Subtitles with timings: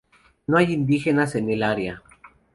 [0.47, 2.01] No hay indígenas en el área.